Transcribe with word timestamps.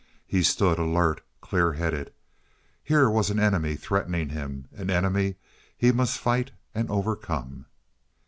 He 0.25 0.41
stood 0.41 0.79
alert, 0.79 1.21
clear 1.41 1.73
headed. 1.73 2.11
Here 2.83 3.07
was 3.07 3.29
an 3.29 3.37
enemy 3.39 3.75
threatening 3.75 4.29
him 4.29 4.67
an 4.75 4.89
enemy 4.89 5.35
he 5.77 5.91
must 5.91 6.17
fight 6.17 6.49
and 6.73 6.89
overcome. 6.89 7.67